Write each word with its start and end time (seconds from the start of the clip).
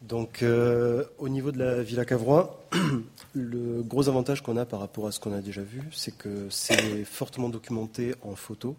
Donc, 0.00 0.42
euh, 0.42 1.04
au 1.18 1.28
niveau 1.28 1.52
de 1.52 1.58
la 1.58 1.82
Villa 1.82 2.04
Cavrois, 2.06 2.64
le 3.34 3.82
gros 3.82 4.08
avantage 4.08 4.42
qu'on 4.42 4.56
a 4.56 4.64
par 4.64 4.80
rapport 4.80 5.06
à 5.06 5.12
ce 5.12 5.20
qu'on 5.20 5.34
a 5.34 5.42
déjà 5.42 5.60
vu, 5.60 5.82
c'est 5.92 6.16
que 6.16 6.46
c'est 6.48 7.04
fortement 7.04 7.50
documenté 7.50 8.14
en 8.22 8.34
photo. 8.34 8.76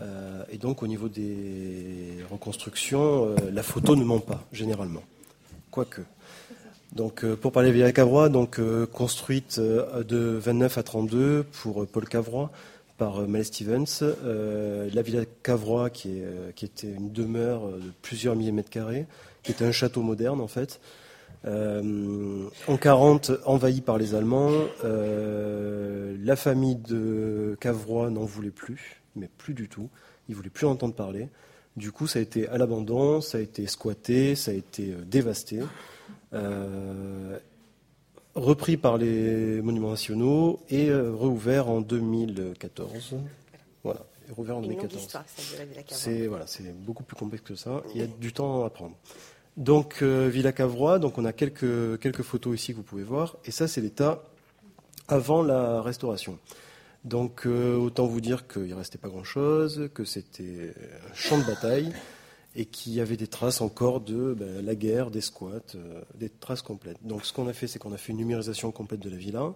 Euh, 0.00 0.42
et 0.50 0.58
donc, 0.58 0.82
au 0.82 0.88
niveau 0.88 1.08
des 1.08 2.16
reconstructions, 2.30 3.26
euh, 3.26 3.36
la 3.52 3.62
photo 3.62 3.94
ne 3.94 4.02
ment 4.02 4.18
pas, 4.18 4.44
généralement. 4.52 5.02
Quoique. 5.70 6.02
Donc, 6.92 7.24
pour 7.36 7.52
parler 7.52 7.68
de 7.68 7.74
Villa 7.74 7.92
Cavrois, 7.92 8.28
donc, 8.28 8.60
construite 8.90 9.60
de 9.60 10.38
29 10.42 10.78
à 10.78 10.82
32 10.82 11.44
pour 11.44 11.86
Paul 11.86 12.08
Cavrois 12.08 12.50
par 13.00 13.26
Mel 13.26 13.44
Stevens. 13.44 14.04
la 14.22 15.02
Villa 15.02 15.24
Cavrois, 15.42 15.88
qui, 15.88 16.20
qui, 16.54 16.66
était 16.66 16.92
une 16.92 17.10
demeure 17.10 17.66
de 17.66 17.90
plusieurs 18.02 18.36
milliers 18.36 18.50
de 18.50 18.56
mètres 18.56 18.70
carrés, 18.70 19.06
qui 19.42 19.52
était 19.52 19.64
un 19.64 19.72
château 19.72 20.02
moderne 20.02 20.40
en 20.40 20.46
fait. 20.46 20.80
Euh, 21.46 22.48
en 22.68 22.76
40, 22.76 23.32
envahi 23.46 23.80
par 23.80 23.98
les 23.98 24.14
Allemands, 24.14 24.52
euh, 24.84 26.16
la 26.22 26.36
famille 26.36 26.76
de 26.76 27.56
Cavrois 27.60 28.10
n'en 28.10 28.24
voulait 28.24 28.50
plus, 28.50 29.00
mais 29.16 29.28
plus 29.38 29.54
du 29.54 29.68
tout. 29.68 29.88
Ils 30.28 30.34
voulaient 30.34 30.50
plus 30.50 30.66
entendre 30.66 30.94
parler. 30.94 31.28
Du 31.76 31.92
coup, 31.92 32.06
ça 32.06 32.18
a 32.18 32.22
été 32.22 32.46
à 32.48 32.58
l'abandon, 32.58 33.20
ça 33.20 33.38
a 33.38 33.40
été 33.40 33.66
squatté, 33.66 34.34
ça 34.34 34.50
a 34.50 34.54
été 34.54 34.92
euh, 34.92 35.02
dévasté, 35.06 35.60
repris 38.34 38.76
par 38.76 38.96
les 38.96 39.60
monuments 39.62 39.90
nationaux 39.90 40.60
et 40.70 40.92
rouvert 40.92 41.68
en 41.68 41.80
2014. 41.80 43.16
Voilà, 43.82 44.00
rouvert 44.30 44.58
en 44.58 44.60
2014. 44.60 45.08
C'est 45.88 46.26
voilà, 46.26 46.46
c'est 46.46 46.72
beaucoup 46.84 47.02
plus 47.02 47.16
complexe 47.16 47.44
que 47.44 47.54
ça. 47.54 47.82
Il 47.94 48.00
y 48.00 48.04
a 48.04 48.06
du 48.06 48.32
temps 48.32 48.64
à 48.64 48.70
prendre. 48.70 48.94
Donc 49.56 49.98
euh, 50.02 50.28
Villa 50.28 50.52
Cavrois, 50.52 50.98
donc 50.98 51.18
on 51.18 51.24
a 51.24 51.32
quelques, 51.32 51.98
quelques 52.00 52.22
photos 52.22 52.54
ici 52.54 52.72
que 52.72 52.76
vous 52.76 52.82
pouvez 52.82 53.02
voir, 53.02 53.36
et 53.44 53.50
ça 53.50 53.68
c'est 53.68 53.80
l'état 53.80 54.22
avant 55.08 55.42
la 55.42 55.82
restauration. 55.82 56.38
Donc 57.04 57.46
euh, 57.46 57.76
autant 57.76 58.06
vous 58.06 58.20
dire 58.20 58.46
qu'il 58.46 58.68
ne 58.68 58.74
restait 58.74 58.98
pas 58.98 59.08
grand-chose, 59.08 59.90
que 59.92 60.04
c'était 60.04 60.72
un 61.10 61.14
champ 61.14 61.38
de 61.38 61.44
bataille 61.44 61.92
et 62.56 62.66
qu'il 62.66 62.92
y 62.92 63.00
avait 63.00 63.16
des 63.16 63.26
traces 63.26 63.60
encore 63.60 64.00
de 64.00 64.34
ben, 64.34 64.64
la 64.64 64.74
guerre, 64.74 65.10
des 65.10 65.20
squats, 65.20 65.60
euh, 65.74 66.00
des 66.16 66.28
traces 66.28 66.62
complètes. 66.62 66.98
Donc 67.02 67.24
ce 67.24 67.32
qu'on 67.32 67.46
a 67.48 67.52
fait, 67.52 67.66
c'est 67.66 67.78
qu'on 67.78 67.92
a 67.92 67.96
fait 67.96 68.12
une 68.12 68.18
numérisation 68.18 68.72
complète 68.72 69.00
de 69.00 69.10
la 69.10 69.16
villa. 69.16 69.52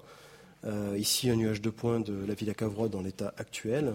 ici 0.96 1.28
un 1.28 1.36
nuage 1.36 1.60
de 1.60 1.70
points 1.70 2.00
de 2.00 2.24
la 2.26 2.34
Villa 2.34 2.54
Cavrois 2.54 2.88
dans 2.88 3.02
l'état 3.02 3.34
actuel. 3.36 3.94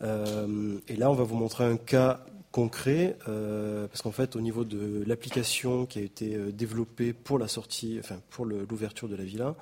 et 0.00 0.96
là, 0.96 1.10
on 1.10 1.14
va 1.14 1.24
vous 1.24 1.36
montrer 1.36 1.64
un 1.64 1.76
cas 1.76 2.24
concret, 2.50 3.16
euh, 3.28 3.86
parce 3.88 4.02
qu'en 4.02 4.12
fait, 4.12 4.36
au 4.36 4.40
niveau 4.40 4.64
de 4.64 5.04
l'application 5.06 5.86
qui 5.86 5.98
a 5.98 6.02
été 6.02 6.34
euh, 6.34 6.50
développée 6.50 7.12
pour 7.12 7.38
la 7.38 7.48
sortie, 7.48 8.00
pour 8.30 8.46
l'ouverture 8.46 9.08
de 9.08 9.16
la 9.16 9.24
villa, 9.24 9.54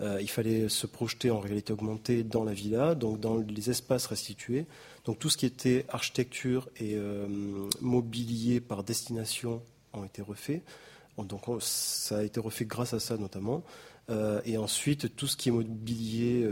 euh, 0.00 0.18
il 0.20 0.28
fallait 0.28 0.68
se 0.68 0.86
projeter 0.86 1.30
en 1.30 1.40
réalité 1.40 1.72
augmentée 1.72 2.22
dans 2.22 2.44
la 2.44 2.52
villa, 2.52 2.94
donc 2.94 3.20
dans 3.20 3.38
les 3.38 3.70
espaces 3.70 4.06
restitués. 4.06 4.66
Donc 5.04 5.18
tout 5.18 5.30
ce 5.30 5.36
qui 5.36 5.46
était 5.46 5.84
architecture 5.88 6.68
et 6.80 6.96
mobilier 7.82 8.60
par 8.60 8.84
destination 8.84 9.60
ont 9.92 10.04
été 10.04 10.22
refaits. 10.22 10.62
Donc 11.18 11.42
ça 11.60 12.18
a 12.18 12.22
été 12.22 12.40
refait 12.40 12.64
grâce 12.64 12.94
à 12.94 13.00
ça 13.00 13.18
notamment. 13.18 13.62
et 14.46 14.56
ensuite, 14.56 15.14
tout 15.14 15.26
ce 15.26 15.36
qui 15.36 15.50
est 15.50 15.52
mobilier 15.52 16.48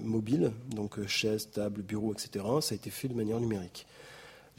mobile, 0.00 0.52
donc 0.74 1.06
chaises, 1.06 1.50
tables, 1.50 1.82
bureaux, 1.82 2.14
etc., 2.14 2.46
ça 2.62 2.72
a 2.72 2.76
été 2.76 2.88
fait 2.88 3.08
de 3.08 3.14
manière 3.14 3.40
numérique. 3.40 3.86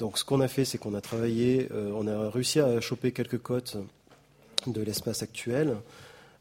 Donc 0.02 0.18
ce 0.18 0.26
qu'on 0.26 0.42
a 0.42 0.48
fait, 0.48 0.66
c'est 0.66 0.80
qu'on 0.80 0.96
a 0.96 1.02
travaillé, 1.02 1.68
euh, 1.72 1.92
on 1.96 2.08
a 2.08 2.28
réussi 2.32 2.60
à 2.60 2.82
choper 2.82 3.12
quelques 3.12 3.38
cotes 3.38 3.78
de 4.66 4.82
l'espace 4.82 5.22
actuel. 5.22 5.78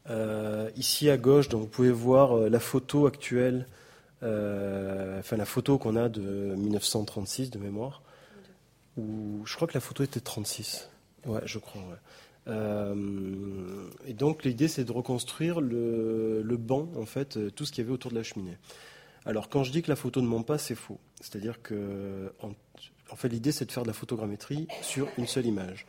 Euh, 0.09 0.69
ici 0.75 1.09
à 1.09 1.17
gauche, 1.17 1.47
donc 1.49 1.61
vous 1.61 1.67
pouvez 1.67 1.91
voir 1.91 2.35
euh, 2.35 2.49
la 2.49 2.59
photo 2.59 3.05
actuelle, 3.05 3.67
enfin 4.21 5.37
la 5.37 5.45
photo 5.45 5.77
qu'on 5.77 5.95
a 5.95 6.09
de 6.09 6.21
1936 6.21 7.49
de 7.49 7.59
mémoire. 7.59 8.01
Où, 8.97 9.41
je 9.45 9.55
crois 9.55 9.67
que 9.67 9.73
la 9.73 9.79
photo 9.79 10.03
était 10.03 10.19
36. 10.19 10.89
Ouais, 11.25 11.41
je 11.45 11.59
crois. 11.59 11.81
et 12.47 14.13
donc 14.13 14.43
l'idée 14.43 14.67
c'est 14.67 14.83
de 14.83 14.91
reconstruire 14.91 15.61
le, 15.61 16.41
le, 16.43 16.57
banc, 16.57 16.87
en 16.97 17.05
fait, 17.05 17.39
tout 17.55 17.65
ce 17.65 17.71
qu'il 17.71 17.83
y 17.83 17.85
avait 17.85 17.93
autour 17.93 18.11
de 18.11 18.15
la 18.15 18.23
cheminée. 18.23 18.57
Alors 19.25 19.49
quand 19.49 19.63
je 19.63 19.71
dis 19.71 19.81
que 19.81 19.89
la 19.89 19.95
photo 19.95 20.21
ne 20.21 20.27
ment 20.27 20.43
pas, 20.43 20.57
c'est 20.57 20.75
faux. 20.75 20.99
C'est-à-dire 21.19 21.61
que 21.61 22.31
en 23.11 23.15
fait, 23.15 23.27
l'idée, 23.27 23.51
c'est 23.51 23.65
de 23.65 23.71
faire 23.71 23.83
de 23.83 23.87
la 23.87 23.93
photogrammétrie 23.93 24.67
sur 24.81 25.07
une 25.17 25.27
seule 25.27 25.45
image. 25.45 25.85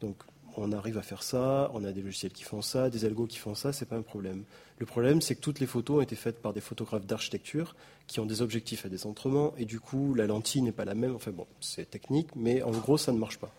Donc, 0.00 0.16
on 0.58 0.72
arrive 0.72 0.98
à 0.98 1.02
faire 1.02 1.22
ça, 1.22 1.70
on 1.74 1.84
a 1.84 1.92
des 1.92 2.02
logiciels 2.02 2.32
qui 2.32 2.44
font 2.44 2.62
ça, 2.62 2.90
des 2.90 3.04
algos 3.04 3.26
qui 3.26 3.38
font 3.38 3.54
ça, 3.54 3.72
c'est 3.72 3.86
pas 3.86 3.96
un 3.96 4.02
problème. 4.02 4.44
Le 4.78 4.86
problème, 4.86 5.20
c'est 5.20 5.34
que 5.34 5.40
toutes 5.40 5.60
les 5.60 5.66
photos 5.66 5.98
ont 5.98 6.00
été 6.00 6.16
faites 6.16 6.40
par 6.40 6.52
des 6.52 6.60
photographes 6.60 7.06
d'architecture 7.06 7.76
qui 8.06 8.20
ont 8.20 8.26
des 8.26 8.42
objectifs 8.42 8.84
à 8.84 8.88
décentrement, 8.88 9.54
et 9.56 9.64
du 9.64 9.80
coup, 9.80 10.14
la 10.14 10.26
lentille 10.26 10.62
n'est 10.62 10.72
pas 10.72 10.84
la 10.84 10.94
même. 10.94 11.14
Enfin 11.14 11.30
bon, 11.30 11.46
c'est 11.60 11.90
technique, 11.90 12.28
mais 12.36 12.62
en 12.62 12.70
gros, 12.70 12.98
ça 12.98 13.12
ne 13.12 13.18
marche 13.18 13.38
pas. 13.38 13.54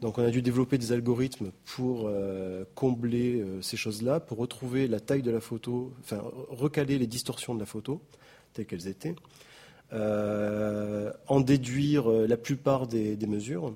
Donc, 0.00 0.18
on 0.18 0.24
a 0.24 0.30
dû 0.30 0.42
développer 0.42 0.78
des 0.78 0.92
algorithmes 0.92 1.50
pour 1.64 2.04
euh, 2.06 2.64
combler 2.76 3.40
euh, 3.40 3.60
ces 3.62 3.76
choses-là, 3.76 4.20
pour 4.20 4.38
retrouver 4.38 4.86
la 4.86 5.00
taille 5.00 5.22
de 5.22 5.30
la 5.32 5.40
photo, 5.40 5.92
enfin, 6.00 6.22
recaler 6.50 6.98
les 6.98 7.08
distorsions 7.08 7.54
de 7.54 7.60
la 7.60 7.66
photo 7.66 8.00
telles 8.52 8.66
qu'elles 8.66 8.86
étaient. 8.86 9.16
Euh, 9.92 11.10
en 11.26 11.40
déduire 11.40 12.08
la 12.10 12.36
plupart 12.36 12.86
des, 12.86 13.16
mesures. 13.26 13.74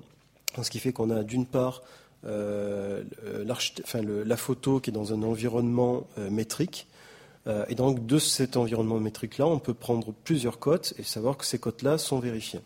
Ce 0.61 0.69
qui 0.69 0.79
fait 0.79 0.93
qu'on 0.93 1.09
a 1.09 1.23
d'une 1.23 1.47
part 1.47 1.81
euh, 2.25 3.03
la 3.45 4.37
photo 4.37 4.79
qui 4.79 4.89
est 4.89 4.93
dans 4.93 5.13
un 5.13 5.23
environnement 5.23 6.07
métrique. 6.29 6.87
et 7.67 7.75
donc 7.75 8.05
de 8.05 8.17
cet 8.17 8.55
environnement 8.55 8.99
métrique-là, 8.99 9.45
on 9.45 9.59
peut 9.59 9.73
prendre 9.73 10.13
plusieurs 10.23 10.59
cotes 10.59 10.93
et 10.97 11.03
savoir 11.03 11.37
que 11.37 11.45
ces 11.45 11.59
cotes-là 11.59 11.97
sont 11.97 12.19
vérifiées 12.19 12.61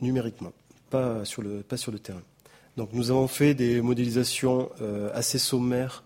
numériquement, 0.00 0.52
pas 0.90 1.24
sur 1.24 1.42
le, 1.42 1.62
pas 1.62 1.76
sur 1.76 1.92
le 1.92 1.98
terrain. 1.98 2.22
Donc 2.76 2.92
nous 2.92 3.10
avons 3.10 3.26
fait 3.26 3.54
des 3.54 3.82
modélisations 3.82 4.70
assez 5.12 5.38
sommaires 5.38 6.04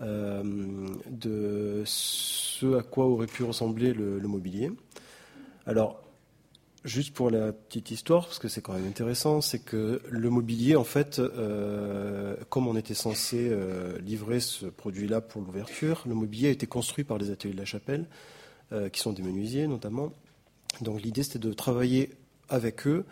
de 0.00 1.82
ce 1.86 2.76
à 2.78 2.82
quoi 2.82 3.06
aurait 3.06 3.26
pu 3.26 3.42
ressembler 3.42 3.94
le 3.94 4.28
mobilier. 4.28 4.70
Alors, 5.66 6.03
juste 6.84 7.14
pour 7.14 7.30
la 7.30 7.52
petite 7.52 7.90
histoire, 7.90 8.26
parce 8.26 8.38
que 8.38 8.48
c'est 8.48 8.60
quand 8.60 8.74
même 8.74 8.86
intéressant, 8.86 9.40
c'est 9.40 9.58
que 9.58 10.02
le 10.08 10.30
mobilier, 10.30 10.76
en 10.76 10.84
fait, 10.84 11.18
euh, 11.18 12.36
comme 12.50 12.66
on 12.66 12.76
était 12.76 12.94
censé 12.94 13.48
euh, 13.50 13.98
livrer 14.00 14.40
ce 14.40 14.66
produit-là 14.66 15.20
pour 15.22 15.40
l'ouverture, 15.40 16.04
le 16.06 16.14
mobilier 16.14 16.48
a 16.48 16.50
été 16.50 16.66
construit 16.66 17.04
par 17.04 17.16
les 17.16 17.30
ateliers 17.30 17.54
de 17.54 17.58
la 17.58 17.64
Chapelle, 17.64 18.06
euh, 18.72 18.90
qui 18.90 19.00
sont 19.00 19.12
des 19.12 19.22
menuisiers 19.22 19.66
notamment. 19.66 20.12
Donc 20.82 21.02
l'idée, 21.02 21.22
c'était 21.22 21.38
de 21.38 21.52
travailler 21.52 22.10
avec 22.50 22.86
eux 22.86 23.04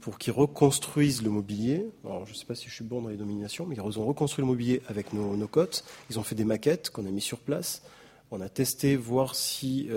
pour 0.00 0.18
qu'ils 0.18 0.32
reconstruisent 0.32 1.22
le 1.22 1.30
mobilier. 1.30 1.84
Alors, 2.04 2.26
je 2.26 2.32
ne 2.32 2.36
sais 2.36 2.44
pas 2.44 2.54
si 2.54 2.68
je 2.68 2.74
suis 2.74 2.84
bon 2.84 3.02
dans 3.02 3.08
les 3.08 3.16
dominations, 3.16 3.66
mais 3.66 3.74
ils 3.74 3.98
ont 3.98 4.06
reconstruit 4.06 4.42
le 4.42 4.46
mobilier 4.46 4.82
avec 4.86 5.12
nos, 5.12 5.48
cotes. 5.48 5.84
Ils 6.10 6.18
ont 6.20 6.22
fait 6.22 6.36
des 6.36 6.44
maquettes 6.44 6.90
qu'on 6.90 7.06
a 7.06 7.10
mis 7.10 7.20
sur 7.20 7.38
place. 7.38 7.82
On 8.30 8.40
a 8.40 8.48
testé, 8.48 8.94
voir 8.94 9.34
si 9.34 9.88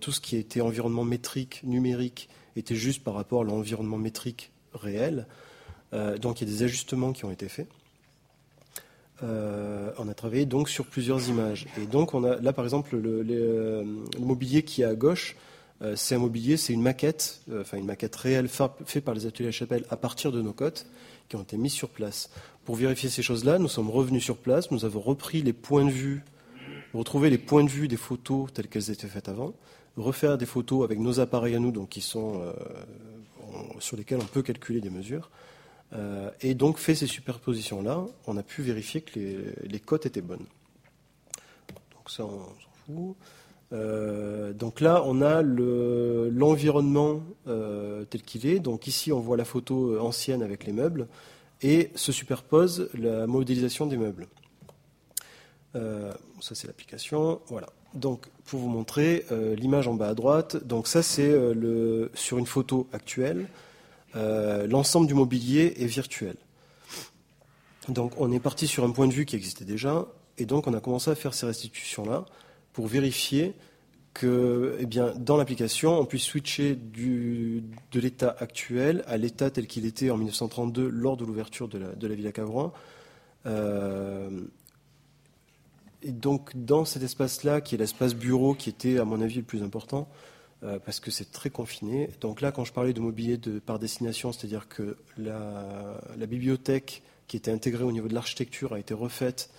tout 0.00 0.12
ce 0.12 0.20
qui 0.20 0.36
était 0.36 0.60
environnement 0.60 1.04
métrique, 1.04 1.60
numérique, 1.64 2.28
était 2.60 2.74
juste 2.74 3.02
par 3.02 3.14
rapport 3.14 3.42
à 3.42 3.44
l'environnement 3.44 3.98
métrique 3.98 4.50
réel. 4.74 5.26
Euh, 5.92 6.18
donc 6.18 6.40
il 6.40 6.48
y 6.48 6.50
a 6.50 6.54
des 6.54 6.62
ajustements 6.62 7.12
qui 7.12 7.24
ont 7.24 7.30
été 7.30 7.48
faits. 7.48 7.68
Euh, 9.22 9.90
on 9.98 10.08
a 10.08 10.14
travaillé 10.14 10.46
donc 10.46 10.68
sur 10.68 10.86
plusieurs 10.86 11.28
images. 11.28 11.66
Et 11.80 11.86
donc 11.86 12.14
on 12.14 12.24
a 12.24 12.36
là 12.36 12.52
par 12.52 12.64
exemple 12.64 12.96
le, 12.96 13.84
mobilier 14.18 14.62
qui 14.62 14.82
est 14.82 14.86
à 14.86 14.94
gauche, 14.94 15.36
c'est 15.96 16.14
un 16.14 16.18
mobilier, 16.18 16.56
c'est 16.56 16.72
une 16.72 16.82
maquette, 16.82 17.40
enfin 17.58 17.76
une 17.76 17.86
maquette 17.86 18.14
réelle 18.14 18.46
faite 18.48 19.04
par 19.04 19.14
les 19.14 19.26
ateliers 19.26 19.48
à 19.48 19.52
Chapelle 19.52 19.84
à 19.90 19.96
partir 19.96 20.30
de 20.30 20.40
nos 20.40 20.52
cotes 20.52 20.86
qui 21.28 21.34
ont 21.34 21.42
été 21.42 21.56
mises 21.56 21.72
sur 21.72 21.88
place. 21.88 22.30
Pour 22.64 22.76
vérifier 22.76 23.08
ces 23.08 23.22
choses-là, 23.22 23.58
nous 23.58 23.66
sommes 23.66 23.90
revenus 23.90 24.22
sur 24.22 24.36
place, 24.36 24.70
nous 24.70 24.84
avons 24.84 25.00
repris 25.00 25.42
les 25.42 25.52
points 25.52 25.84
de 25.84 25.90
vue 25.90 26.22
retrouver 26.98 27.30
les 27.30 27.38
points 27.38 27.64
de 27.64 27.70
vue 27.70 27.88
des 27.88 27.96
photos 27.96 28.52
telles 28.52 28.68
qu'elles 28.68 28.90
étaient 28.90 29.08
faites 29.08 29.28
avant, 29.28 29.54
refaire 29.96 30.38
des 30.38 30.46
photos 30.46 30.84
avec 30.84 30.98
nos 30.98 31.20
appareils 31.20 31.54
à 31.54 31.58
nous, 31.58 31.70
donc 31.70 31.90
qui 31.90 32.00
sont 32.00 32.40
euh, 32.40 32.52
sur 33.78 33.96
lesquels 33.96 34.18
on 34.20 34.26
peut 34.26 34.42
calculer 34.42 34.80
des 34.80 34.90
mesures, 34.90 35.30
euh, 35.92 36.30
et 36.40 36.54
donc 36.54 36.78
fait 36.78 36.94
ces 36.94 37.06
superpositions-là, 37.06 38.04
on 38.26 38.36
a 38.36 38.42
pu 38.42 38.62
vérifier 38.62 39.02
que 39.02 39.18
les, 39.18 39.80
cotes 39.80 40.06
étaient 40.06 40.22
bonnes. 40.22 40.46
Donc 41.94 42.08
ça, 42.08 42.24
on 42.24 42.40
s'en 42.40 42.70
fout. 42.86 43.16
Euh, 43.72 44.52
donc 44.52 44.80
là, 44.80 45.02
on 45.04 45.22
a 45.22 45.42
l'environnement 45.42 47.22
tel 47.44 48.22
qu'il 48.22 48.46
est. 48.46 48.58
Donc 48.58 48.86
ici, 48.86 49.12
on 49.12 49.20
voit 49.20 49.36
la 49.36 49.44
photo 49.44 49.98
ancienne 50.00 50.42
avec 50.42 50.64
les 50.64 50.72
meubles 50.72 51.08
et 51.60 51.90
se 51.94 52.12
superpose 52.12 52.88
la 52.94 53.26
modélisation 53.26 53.86
des 53.86 53.96
meubles. 53.96 54.28
Ça 55.74 56.54
c'est 56.54 56.66
l'application. 56.66 57.40
Voilà. 57.46 57.68
Donc 57.94 58.26
pour 58.44 58.60
vous 58.60 58.68
montrer 58.68 59.24
euh, 59.30 59.54
l'image 59.54 59.88
en 59.88 59.94
bas 59.94 60.08
à 60.08 60.14
droite, 60.14 60.64
donc 60.64 60.86
ça 60.86 61.02
c'est 61.02 61.30
euh, 61.30 61.54
le 61.54 62.10
sur 62.14 62.38
une 62.38 62.46
photo 62.46 62.88
actuelle. 62.92 63.48
l'ensemble 64.14 65.06
du 65.06 65.14
mobilier 65.14 65.74
est 65.78 65.86
virtuel. 65.86 66.36
Donc 67.88 68.12
on 68.18 68.30
est 68.30 68.40
parti 68.40 68.66
sur 68.66 68.84
un 68.84 68.90
point 68.90 69.08
de 69.08 69.12
vue 69.12 69.24
qui 69.24 69.36
existait 69.36 69.64
déjà, 69.64 70.06
et 70.38 70.46
donc 70.46 70.66
on 70.66 70.74
a 70.74 70.80
commencé 70.80 71.10
à 71.10 71.14
faire 71.14 71.34
ces 71.34 71.46
restitutions-là 71.46 72.26
pour 72.72 72.86
vérifier 72.86 73.54
que, 74.14 74.76
eh 74.78 74.86
bien, 74.86 75.14
dans 75.16 75.36
l'application, 75.36 75.98
on 75.98 76.04
puisse 76.04 76.24
switcher 76.24 76.74
du, 76.74 77.64
de 77.92 78.00
l'état 78.00 78.36
actuel 78.38 79.02
à 79.06 79.16
l'état 79.16 79.50
tel 79.50 79.66
qu'il 79.66 79.86
était 79.86 80.10
en 80.10 80.16
1932 80.16 80.88
lors 80.88 81.16
de 81.16 81.24
l'ouverture 81.24 81.68
de 81.68 81.78
la, 81.78 81.88
de 81.94 82.06
la 82.06 82.14
Villa 82.14 82.32
Cavrois. 82.32 82.72
Et 86.02 86.12
donc, 86.12 86.50
dans 86.54 86.84
cet 86.84 87.02
espace-là, 87.02 87.60
qui 87.60 87.74
est 87.74 87.78
l'espace 87.78 88.14
bureau, 88.14 88.54
qui 88.54 88.68
était, 88.68 88.98
à 88.98 89.04
mon 89.04 89.20
avis, 89.20 89.36
le 89.36 89.42
plus 89.42 89.62
important, 89.62 90.08
euh, 90.64 90.78
parce 90.78 91.00
que 91.00 91.10
c'est 91.10 91.30
très 91.30 91.50
confiné. 91.50 92.08
Donc 92.20 92.40
là, 92.40 92.52
quand 92.52 92.64
je 92.64 92.72
parlais 92.72 92.92
de 92.92 93.00
mobilier 93.00 93.38
par 93.64 93.78
destination, 93.78 94.32
c'est-à-dire 94.32 94.68
que 94.68 94.96
la, 95.16 96.00
la, 96.16 96.26
bibliothèque 96.26 97.02
qui 97.26 97.36
était 97.36 97.50
intégrée 97.50 97.84
au 97.84 97.92
niveau 97.92 98.08
de 98.08 98.14
l'architecture 98.14 98.72
a 98.72 98.78
été 98.78 98.94
refaite 98.94 99.50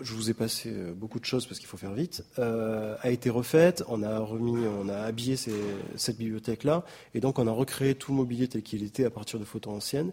je 0.00 0.14
vous 0.14 0.30
ai 0.30 0.34
passé 0.34 0.70
euh, 0.72 0.92
beaucoup 0.92 1.20
de 1.20 1.24
choses 1.24 1.46
parce 1.46 1.58
qu'il 1.58 1.68
faut 1.68 1.76
faire 1.76 1.92
vite, 1.92 2.24
euh, 2.38 2.96
a 3.00 3.10
été 3.10 3.30
refaite. 3.30 3.82
On 3.88 4.02
a 4.02 4.18
remis, 4.18 4.66
on 4.66 4.88
a 4.88 4.98
habillé 4.98 5.36
cette 5.36 6.16
bibliothèque-là, 6.18 6.84
et 7.14 7.20
donc 7.20 7.38
on 7.38 7.46
a 7.46 7.52
recréé 7.52 7.94
tout 7.94 8.12
le 8.12 8.18
mobilier 8.18 8.48
tel 8.48 8.62
qu'il 8.62 8.82
était 8.82 9.04
à 9.04 9.10
partir 9.10 9.38
de 9.38 9.44
photos 9.44 9.74
anciennes. 9.74 10.12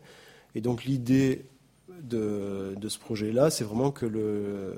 Et 0.56 0.62
donc 0.62 0.86
l'idée 0.86 1.46
de, 2.02 2.76
ce 2.88 3.00
projet-là, 3.00 3.50
c'est 3.50 3.64
vraiment 3.64 3.92
que 3.92 4.06
le, 4.06 4.74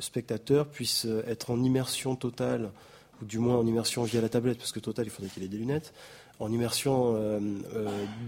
spectateur 0.00 0.68
puisse 0.68 1.06
être 1.26 1.50
en 1.50 1.62
immersion 1.62 2.14
totale, 2.14 2.70
ou 3.20 3.24
du 3.24 3.38
moins 3.38 3.56
en 3.56 3.66
immersion 3.66 4.04
via 4.04 4.20
la 4.20 4.28
tablette, 4.28 4.58
parce 4.58 4.72
que 4.72 4.80
total, 4.80 5.06
il 5.06 5.10
faudrait 5.10 5.30
qu'il 5.30 5.42
ait 5.42 5.48
des 5.48 5.56
lunettes, 5.56 5.92
en 6.38 6.52
immersion 6.52 7.14
euh, 7.16 7.40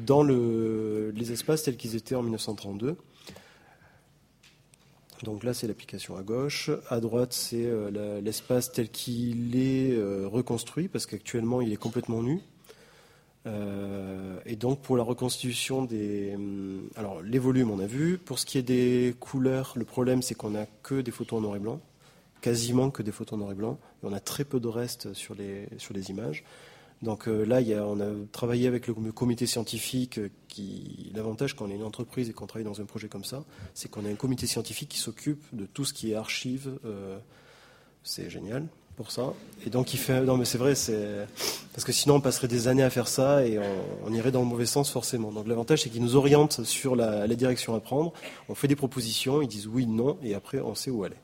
dans 0.04 0.22
les 0.22 1.32
espaces 1.32 1.62
tels 1.62 1.76
qu'ils 1.76 1.94
étaient 1.96 2.16
en 2.16 2.22
1932. 2.22 2.96
Donc 5.22 5.44
là, 5.44 5.52
c'est 5.52 5.66
l'application 5.66 6.16
à 6.16 6.22
gauche. 6.22 6.70
À 6.88 7.00
droite, 7.00 7.32
c'est 7.32 7.66
euh, 7.66 8.20
l'espace 8.20 8.72
tel 8.72 8.88
qu'il 8.88 9.56
est 9.56 9.92
euh, 9.92 10.26
reconstruit, 10.26 10.88
parce 10.88 11.06
qu'actuellement, 11.06 11.60
il 11.60 11.72
est 11.72 11.76
complètement 11.76 12.22
nu. 12.22 12.40
Et 14.50 14.56
donc, 14.56 14.80
pour 14.80 14.96
la 14.96 15.04
reconstitution 15.04 15.84
des. 15.84 16.34
Hum, 16.34 16.90
alors, 16.96 17.22
les 17.22 17.38
volumes, 17.38 17.70
on 17.70 17.78
a 17.78 17.86
vu. 17.86 18.18
Pour 18.18 18.40
ce 18.40 18.44
qui 18.44 18.58
est 18.58 18.62
des 18.62 19.14
couleurs, 19.20 19.74
le 19.76 19.84
problème, 19.84 20.22
c'est 20.22 20.34
qu'on 20.34 20.50
n'a 20.50 20.66
que 20.82 21.00
des 21.00 21.12
photos 21.12 21.38
en 21.38 21.42
noir 21.42 21.54
et 21.54 21.60
blanc. 21.60 21.80
Quasiment 22.40 22.90
que 22.90 23.04
des 23.04 23.12
photos 23.12 23.34
en 23.34 23.36
noir 23.38 23.52
et 23.52 23.54
blanc. 23.54 23.78
Et 24.02 24.06
on 24.06 24.12
a 24.12 24.18
très 24.18 24.44
peu 24.44 24.58
de 24.58 24.66
reste 24.66 25.14
sur 25.14 25.36
les, 25.36 25.68
sur 25.78 25.94
les 25.94 26.10
images. 26.10 26.42
Donc 27.00 27.28
euh, 27.28 27.44
là, 27.44 27.60
on 27.86 28.00
a 28.00 28.08
travaillé 28.32 28.66
avec 28.66 28.88
le 28.88 28.94
comité 29.12 29.46
scientifique. 29.46 30.18
Euh, 30.18 30.30
qui 30.48 31.12
L'avantage 31.14 31.54
quand 31.54 31.66
on 31.66 31.70
est 31.70 31.76
une 31.76 31.84
entreprise 31.84 32.28
et 32.28 32.32
qu'on 32.32 32.48
travaille 32.48 32.64
dans 32.64 32.80
un 32.80 32.86
projet 32.86 33.06
comme 33.06 33.24
ça, 33.24 33.44
c'est 33.72 33.88
qu'on 33.88 34.04
a 34.04 34.08
un 34.08 34.16
comité 34.16 34.48
scientifique 34.48 34.88
qui 34.88 34.98
s'occupe 34.98 35.44
de 35.52 35.64
tout 35.64 35.84
ce 35.84 35.94
qui 35.94 36.10
est 36.10 36.16
archives. 36.16 36.76
Euh, 36.84 37.20
c'est 38.02 38.28
génial 38.28 38.66
pour 38.96 39.10
ça. 39.10 39.32
Et 39.66 39.70
donc 39.70 39.94
il 39.94 39.98
fait. 39.98 40.22
Non, 40.22 40.36
mais 40.36 40.44
c'est 40.44 40.58
vrai, 40.58 40.74
c'est 40.74 41.26
parce 41.72 41.84
que 41.84 41.92
sinon 41.92 42.16
on 42.16 42.20
passerait 42.20 42.48
des 42.48 42.68
années 42.68 42.82
à 42.82 42.90
faire 42.90 43.08
ça 43.08 43.46
et 43.46 43.58
on, 44.04 44.12
irait 44.12 44.32
dans 44.32 44.40
le 44.40 44.46
mauvais 44.46 44.66
sens 44.66 44.90
forcément. 44.90 45.32
Donc 45.32 45.46
l'avantage, 45.46 45.82
c'est 45.82 45.90
qu'ils 45.90 46.02
nous 46.02 46.16
orientent 46.16 46.64
sur 46.64 46.96
la, 46.96 47.26
direction 47.28 47.74
à 47.74 47.80
prendre. 47.80 48.12
On 48.48 48.54
fait 48.54 48.68
des 48.68 48.76
propositions, 48.76 49.42
ils 49.42 49.48
disent 49.48 49.66
oui, 49.66 49.86
non, 49.86 50.18
et 50.22 50.34
après 50.34 50.60
on 50.60 50.74
sait 50.74 50.90
où 50.90 51.04
aller. 51.04 51.16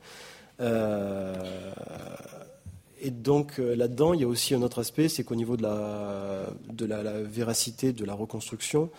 Et 2.99 3.11
donc 3.11 3.59
euh, 3.59 3.75
là-dedans, 3.75 4.13
il 4.13 4.21
y 4.21 4.23
a 4.23 4.27
aussi 4.27 4.55
un 4.55 4.61
autre 4.61 4.79
aspect, 4.79 5.07
c'est 5.07 5.23
qu'au 5.23 5.35
niveau 5.35 5.55
de, 5.55 5.63
la, 5.63 6.47
de 6.71 6.85
la, 6.85 7.21
véracité 7.21 7.93
de 7.93 8.05
la 8.05 8.13
reconstruction, 8.13 8.89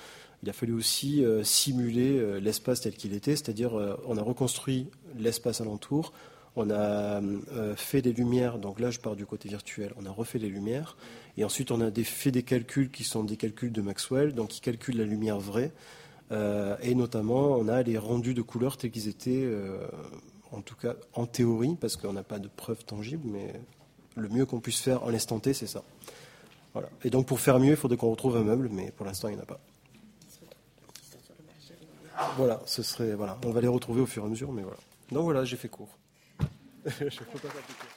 il 0.42 0.50
a 0.50 0.52
fallu 0.52 0.72
aussi 0.72 1.24
euh, 1.24 1.42
simuler 1.42 2.16
euh, 2.16 2.38
l'espace 2.38 2.82
tel 2.82 2.94
qu'il 2.94 3.12
était, 3.12 3.34
c'est-à-dire 3.34 3.72
on 4.06 4.16
a 4.16 4.22
reconstruit 4.22 4.86
l'espace 5.18 5.60
alentour, 5.60 6.12
on 6.58 6.70
a 6.70 7.20
fait 7.76 8.02
des 8.02 8.12
lumières, 8.12 8.58
donc 8.58 8.80
là 8.80 8.90
je 8.90 8.98
pars 8.98 9.16
du 9.16 9.24
côté 9.26 9.48
virtuel, 9.48 9.92
on 9.96 10.04
a 10.06 10.10
refait 10.10 10.38
les 10.38 10.48
lumières, 10.48 10.96
et 11.36 11.44
ensuite 11.44 11.70
on 11.70 11.80
a 11.80 11.90
fait 11.90 12.30
des 12.30 12.42
calculs 12.42 12.90
qui 12.90 13.04
sont 13.04 13.24
des 13.24 13.36
calculs 13.36 13.72
de 13.72 13.80
Maxwell, 13.80 14.34
donc 14.34 14.48
qui 14.48 14.60
calculent 14.60 14.98
la 14.98 15.04
lumière 15.04 15.38
vraie, 15.38 15.72
et 16.30 16.94
notamment 16.94 17.56
on 17.56 17.68
a 17.68 17.82
les 17.82 17.96
rendus 17.96 18.34
de 18.34 18.42
couleurs 18.42 18.76
tels 18.76 18.90
qu'ils 18.90 19.08
étaient, 19.08 19.48
en 20.52 20.60
tout 20.60 20.76
cas 20.76 20.94
en 21.14 21.26
théorie, 21.26 21.76
parce 21.80 21.96
qu'on 21.96 22.12
n'a 22.12 22.22
pas 22.22 22.38
de 22.38 22.48
preuves 22.48 22.84
tangibles, 22.84 23.26
mais 23.26 23.54
le 24.16 24.28
mieux 24.28 24.44
qu'on 24.44 24.60
puisse 24.60 24.80
faire 24.80 25.04
en 25.04 25.10
l'instant 25.10 25.38
T, 25.38 25.54
c'est 25.54 25.66
ça. 25.66 25.82
Et 27.04 27.10
donc 27.10 27.26
pour 27.26 27.40
faire 27.40 27.58
mieux, 27.58 27.70
il 27.70 27.76
faudrait 27.76 27.96
qu'on 27.96 28.10
retrouve 28.10 28.36
un 28.36 28.44
meuble, 28.44 28.68
mais 28.70 28.90
pour 28.90 29.06
l'instant, 29.06 29.28
il 29.28 29.34
n'y 29.34 29.40
en 29.40 29.42
a 29.42 29.46
pas. 29.46 29.60
Voilà, 32.36 32.60
ce 32.66 32.82
serait 32.82 33.14
voilà, 33.14 33.38
on 33.44 33.50
va 33.50 33.60
les 33.60 33.68
retrouver 33.68 34.00
au 34.00 34.06
fur 34.06 34.24
et 34.24 34.26
à 34.26 34.28
mesure, 34.28 34.52
mais 34.52 34.62
voilà. 34.62 34.78
Donc 35.12 35.22
voilà, 35.24 35.44
j'ai 35.44 35.56
fait 35.56 35.68
court. 35.68 35.96
Deixa 36.96 37.22
eu 37.22 37.26
contar 37.26 37.48
aqui. 37.48 37.87